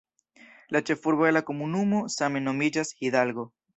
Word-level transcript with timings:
La 0.75 0.79
ĉefurbo 0.87 1.27
de 1.29 1.33
la 1.37 1.43
komunumo 1.49 1.99
same 2.15 2.43
nomiĝas 2.47 2.95
"Hidalgo". 3.03 3.47